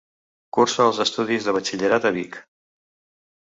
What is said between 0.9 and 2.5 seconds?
els estudis de Batxillerat a Vic.